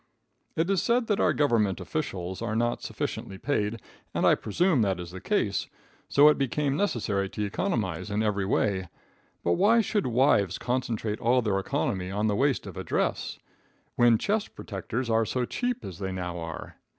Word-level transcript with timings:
It 0.55 0.67
is 0.71 0.81
said 0.81 1.05
that 1.05 1.19
our 1.19 1.31
government 1.31 1.79
officials 1.79 2.41
are 2.41 2.55
not 2.55 2.81
sufficiently 2.81 3.37
paid; 3.37 3.79
and 4.15 4.25
I 4.25 4.33
presume 4.33 4.81
that 4.81 4.99
is 4.99 5.11
the 5.11 5.21
case, 5.21 5.67
so 6.09 6.27
it 6.29 6.39
became 6.39 6.75
necessary 6.75 7.29
to 7.29 7.45
economize 7.45 8.09
in 8.09 8.23
every 8.23 8.43
way; 8.43 8.89
but, 9.43 9.51
why 9.61 9.79
should 9.81 10.07
wives 10.07 10.57
concentrate 10.57 11.19
all 11.19 11.43
their 11.43 11.59
economy 11.59 12.09
on 12.09 12.25
the 12.25 12.35
waist 12.35 12.65
of 12.65 12.77
a 12.77 12.83
dress? 12.83 13.37
When 13.95 14.17
chest 14.17 14.55
protectors 14.55 15.07
are 15.07 15.23
so 15.23 15.45
cheap 15.45 15.85
as 15.85 15.99
they 15.99 16.11
now 16.11 16.39
are. 16.39 16.77